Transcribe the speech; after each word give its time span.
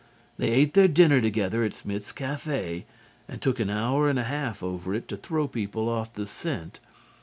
They 0.37 0.49
ate 0.49 0.73
their 0.73 0.87
dinner 0.87 1.21
together 1.21 1.63
at 1.63 1.75
Smith's 1.75 2.11
cafe 2.11 2.85
and 3.27 3.39
took 3.39 3.59
an 3.59 3.69
hour 3.69 4.09
and 4.09 4.17
a 4.17 4.23
half 4.23 4.63
over 4.63 4.95
it 4.95 5.07
to 5.09 5.15
throw 5.17 5.47
people 5.47 5.87
off 5.87 6.11
the 6.13 6.25
scent. 6.25 6.79